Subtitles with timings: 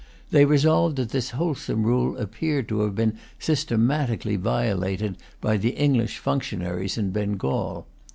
[0.31, 6.17] They resolved that this wholesome rule appeared to have been systematically violated by the English
[6.17, 7.85] functionaries in Bengal.